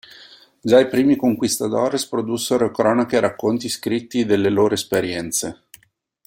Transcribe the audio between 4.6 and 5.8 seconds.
esperienze.